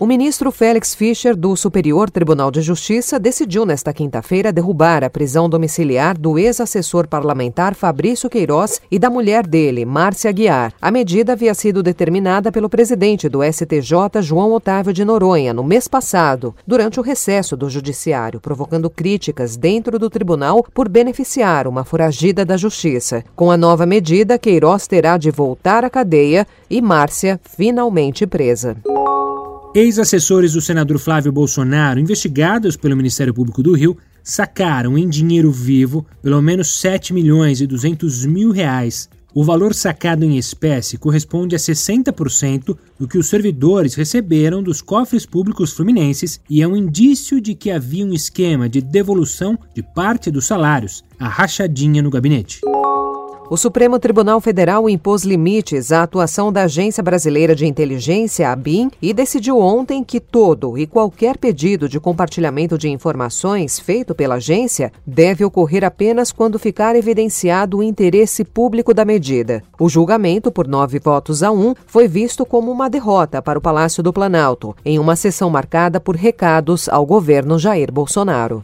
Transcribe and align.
O 0.00 0.06
ministro 0.06 0.50
Félix 0.50 0.94
Fischer, 0.94 1.36
do 1.36 1.54
Superior 1.54 2.10
Tribunal 2.10 2.50
de 2.50 2.60
Justiça, 2.62 3.20
decidiu 3.20 3.64
nesta 3.66 3.92
quinta-feira 3.92 4.50
derrubar 4.50 5.04
a 5.04 5.10
prisão 5.10 5.48
domiciliar 5.48 6.18
do 6.18 6.38
ex-assessor 6.38 7.06
parlamentar 7.06 7.74
Fabrício 7.74 8.28
Queiroz 8.28 8.80
e 8.90 8.98
da 8.98 9.10
mulher 9.10 9.46
dele, 9.46 9.84
Márcia 9.84 10.32
Guiar. 10.32 10.72
A 10.80 10.90
medida 10.90 11.34
havia 11.34 11.54
sido 11.54 11.82
determinada 11.82 12.50
pelo 12.50 12.68
presidente 12.68 13.28
do 13.28 13.40
STJ, 13.44 14.22
João 14.22 14.52
Otávio 14.52 14.92
de 14.92 15.04
Noronha, 15.04 15.52
no 15.52 15.62
mês 15.62 15.86
passado, 15.86 16.54
durante 16.66 16.98
o 16.98 17.02
recesso 17.02 17.56
do 17.56 17.68
Judiciário, 17.68 18.40
provocando 18.40 18.90
críticas 18.90 19.56
dentro 19.56 19.98
do 19.98 20.10
tribunal 20.10 20.64
por 20.74 20.88
beneficiar 20.88 21.68
uma 21.68 21.84
foragida 21.84 22.44
da 22.44 22.56
Justiça. 22.56 23.22
Com 23.36 23.50
a 23.50 23.56
nova 23.56 23.86
medida, 23.86 24.38
Queiroz 24.38 24.86
terá 24.86 25.16
de 25.16 25.30
voltar 25.30 25.84
à 25.84 25.90
cadeia 25.90 26.46
e 26.68 26.80
Márcia 26.80 27.38
finalmente 27.44 28.26
presa. 28.26 28.76
Ex-assessores 29.74 30.52
do 30.52 30.60
senador 30.60 30.98
Flávio 30.98 31.32
Bolsonaro, 31.32 31.98
investigados 31.98 32.76
pelo 32.76 32.94
Ministério 32.94 33.32
Público 33.32 33.62
do 33.62 33.72
Rio, 33.72 33.96
sacaram 34.22 34.98
em 34.98 35.08
dinheiro 35.08 35.50
vivo 35.50 36.06
pelo 36.20 36.42
menos 36.42 36.78
7 36.78 37.14
milhões 37.14 37.62
e 37.62 37.66
200 37.66 38.26
mil 38.26 38.50
reais. 38.50 39.08
O 39.34 39.42
valor 39.42 39.72
sacado 39.72 40.26
em 40.26 40.36
espécie 40.36 40.98
corresponde 40.98 41.56
a 41.56 41.58
60% 41.58 42.76
do 42.98 43.08
que 43.08 43.16
os 43.16 43.30
servidores 43.30 43.94
receberam 43.94 44.62
dos 44.62 44.82
cofres 44.82 45.24
públicos 45.24 45.72
fluminenses 45.72 46.38
e 46.50 46.60
é 46.60 46.68
um 46.68 46.76
indício 46.76 47.40
de 47.40 47.54
que 47.54 47.70
havia 47.70 48.04
um 48.04 48.12
esquema 48.12 48.68
de 48.68 48.82
devolução 48.82 49.58
de 49.74 49.82
parte 49.82 50.30
dos 50.30 50.46
salários, 50.46 51.02
a 51.18 51.28
rachadinha 51.28 52.02
no 52.02 52.10
gabinete. 52.10 52.60
O 53.52 53.56
Supremo 53.58 53.98
Tribunal 53.98 54.40
Federal 54.40 54.88
impôs 54.88 55.24
limites 55.24 55.92
à 55.92 56.04
atuação 56.04 56.50
da 56.50 56.62
Agência 56.62 57.02
Brasileira 57.02 57.54
de 57.54 57.66
Inteligência, 57.66 58.48
a 58.50 58.56
BIM, 58.56 58.90
e 59.02 59.12
decidiu 59.12 59.58
ontem 59.58 60.02
que 60.02 60.18
todo 60.20 60.78
e 60.78 60.86
qualquer 60.86 61.36
pedido 61.36 61.86
de 61.86 62.00
compartilhamento 62.00 62.78
de 62.78 62.88
informações 62.88 63.78
feito 63.78 64.14
pela 64.14 64.36
agência 64.36 64.90
deve 65.06 65.44
ocorrer 65.44 65.84
apenas 65.84 66.32
quando 66.32 66.58
ficar 66.58 66.96
evidenciado 66.96 67.76
o 67.76 67.82
interesse 67.82 68.42
público 68.42 68.94
da 68.94 69.04
medida. 69.04 69.62
O 69.78 69.86
julgamento, 69.86 70.50
por 70.50 70.66
nove 70.66 70.98
votos 70.98 71.42
a 71.42 71.52
um, 71.52 71.74
foi 71.86 72.08
visto 72.08 72.46
como 72.46 72.72
uma 72.72 72.88
derrota 72.88 73.42
para 73.42 73.58
o 73.58 73.62
Palácio 73.62 74.02
do 74.02 74.14
Planalto, 74.14 74.74
em 74.82 74.98
uma 74.98 75.14
sessão 75.14 75.50
marcada 75.50 76.00
por 76.00 76.16
recados 76.16 76.88
ao 76.88 77.04
governo 77.04 77.58
Jair 77.58 77.92
Bolsonaro. 77.92 78.62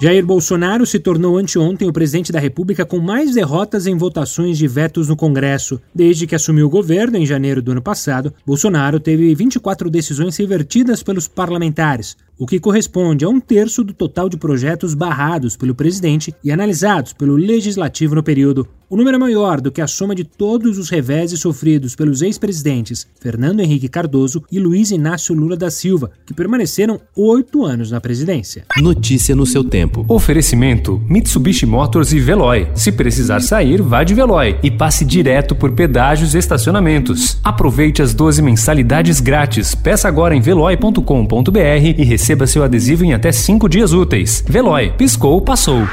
Jair 0.00 0.26
Bolsonaro 0.26 0.84
se 0.84 0.98
tornou 0.98 1.38
anteontem 1.38 1.88
o 1.88 1.92
presidente 1.92 2.32
da 2.32 2.40
República 2.40 2.84
com 2.84 2.98
mais 2.98 3.32
derrotas 3.34 3.86
em 3.86 3.96
votações 3.96 4.58
de 4.58 4.66
vetos 4.66 5.08
no 5.08 5.16
Congresso. 5.16 5.80
Desde 5.94 6.26
que 6.26 6.34
assumiu 6.34 6.66
o 6.66 6.70
governo 6.70 7.16
em 7.16 7.24
janeiro 7.24 7.62
do 7.62 7.70
ano 7.70 7.80
passado, 7.80 8.34
Bolsonaro 8.44 8.98
teve 8.98 9.32
24 9.34 9.88
decisões 9.88 10.36
revertidas 10.36 11.02
pelos 11.02 11.28
parlamentares, 11.28 12.16
o 12.38 12.46
que 12.46 12.60
corresponde 12.60 13.24
a 13.24 13.28
um 13.28 13.40
terço 13.40 13.84
do 13.84 13.92
total 13.92 14.28
de 14.28 14.36
projetos 14.36 14.94
barrados 14.94 15.56
pelo 15.56 15.74
presidente 15.74 16.34
e 16.42 16.50
analisados 16.50 17.12
pelo 17.12 17.36
legislativo 17.36 18.14
no 18.14 18.22
período. 18.22 18.68
O 18.94 18.96
número 18.96 19.16
é 19.16 19.18
maior 19.18 19.60
do 19.60 19.72
que 19.72 19.80
a 19.80 19.86
soma 19.86 20.14
de 20.14 20.24
todos 20.24 20.78
os 20.78 20.88
reveses 20.90 21.40
sofridos 21.40 21.96
pelos 21.96 22.22
ex-presidentes 22.22 23.06
Fernando 23.18 23.60
Henrique 23.60 23.88
Cardoso 23.88 24.44
e 24.52 24.60
Luiz 24.60 24.90
Inácio 24.90 25.34
Lula 25.34 25.56
da 25.56 25.70
Silva, 25.70 26.12
que 26.24 26.34
permaneceram 26.34 27.00
oito 27.16 27.64
anos 27.64 27.90
na 27.90 28.00
presidência. 28.00 28.64
Notícia 28.76 29.34
no 29.34 29.46
seu 29.46 29.64
tempo. 29.64 30.04
Oferecimento: 30.06 31.02
Mitsubishi 31.08 31.66
Motors 31.66 32.12
e 32.12 32.20
Veloy. 32.20 32.68
Se 32.74 32.92
precisar 32.92 33.40
sair, 33.40 33.80
vá 33.82 34.04
de 34.04 34.14
Veloy 34.14 34.58
e 34.62 34.70
passe 34.70 35.04
direto 35.04 35.54
por 35.54 35.72
pedágios 35.72 36.34
e 36.34 36.38
estacionamentos. 36.38 37.40
Aproveite 37.42 38.02
as 38.02 38.12
12 38.14 38.42
mensalidades 38.42 39.18
grátis. 39.18 39.74
Peça 39.74 40.06
agora 40.06 40.36
em 40.36 40.40
veloy.com.br 40.40 41.58
e 41.98 42.04
receba 42.24 42.46
seu 42.46 42.64
adesivo 42.64 43.04
em 43.04 43.12
até 43.12 43.30
5 43.30 43.68
dias 43.68 43.92
úteis. 43.92 44.42
Veloy, 44.48 44.90
piscou, 44.96 45.42
passou. 45.42 45.86